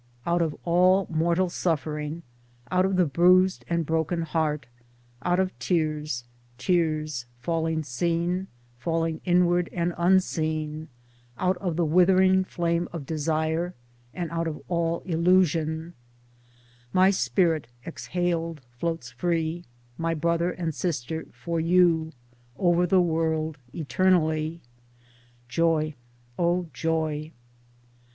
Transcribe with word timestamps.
Out 0.25 0.41
of 0.41 0.55
all 0.65 1.05
mortal 1.11 1.47
suffering, 1.51 2.23
out 2.71 2.85
of 2.85 2.95
the 2.95 3.05
bruised 3.05 3.63
and 3.69 3.85
broken 3.85 4.23
heart, 4.23 4.65
out 5.21 5.39
of 5.39 5.51
tears, 5.59 6.23
tears— 6.57 7.27
falling 7.43 7.83
seen, 7.83 8.47
falling 8.79 9.21
inward 9.25 9.69
and 9.71 9.93
unseen— 9.99 10.87
out 11.37 11.55
of 11.57 11.75
the 11.75 11.85
withering 11.85 12.43
flame 12.43 12.89
of 12.91 13.05
desire, 13.05 13.75
and 14.11 14.31
out 14.31 14.47
of 14.47 14.59
all 14.67 15.01
illusion, 15.01 15.93
My 16.91 17.11
spirit 17.11 17.67
exhaled— 17.85 18.61
floats 18.79 19.11
free— 19.11 19.65
my 20.07 20.15
brother 20.15 20.49
and 20.49 20.73
sister— 20.73 21.27
for 21.43 21.59
you— 21.59 22.11
over 22.57 22.87
the 22.87 23.01
world 23.03 23.59
eternally. 23.71 24.61
[Joy, 25.47 25.93
O 26.39 26.69
joy 26.73 27.31